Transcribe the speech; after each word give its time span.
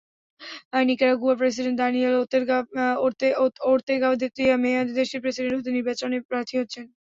নিকারাগুয়ার 0.83 1.39
president 1.41 1.77
Daniel 1.79 2.13
Ortega 3.67 4.07
তৃতীয় 4.21 4.53
মেয়াদে 4.63 4.93
দেশটির 4.99 5.23
প্রেসিডেন্ট 5.23 5.55
হতে 5.57 5.71
নির্বাচনে 5.77 6.17
প্রার্থী 6.29 6.55
হচ্ছেন। 6.57 6.85